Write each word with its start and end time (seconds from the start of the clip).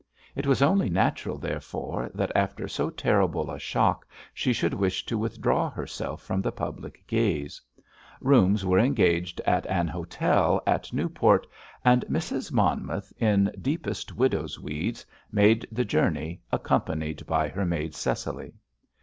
It 0.35 0.47
was 0.47 0.63
only 0.63 0.89
natural, 0.89 1.37
therefore, 1.37 2.09
that 2.15 2.31
after 2.33 2.67
so 2.67 2.89
terrible 2.89 3.51
a 3.51 3.59
shock 3.59 4.07
she 4.33 4.51
should 4.51 4.73
wish 4.73 5.05
to 5.05 5.15
withdraw 5.15 5.69
herself 5.69 6.23
from 6.23 6.41
the 6.41 6.51
public 6.51 7.03
gaze. 7.05 7.61
Rooms 8.19 8.65
were 8.65 8.79
engaged 8.79 9.41
at 9.41 9.67
an 9.67 9.87
hotel 9.87 10.59
at 10.65 10.91
Newport, 10.91 11.45
and 11.85 12.03
Mrs. 12.09 12.51
Monmouth, 12.51 13.13
in 13.19 13.51
deepest 13.61 14.15
widow's 14.15 14.59
weeds, 14.59 15.05
made 15.31 15.67
the 15.71 15.85
journey 15.85 16.41
accompanied 16.51 17.27
by 17.27 17.47
her 17.49 17.63
maid 17.63 17.93
Cecily. 17.93 18.55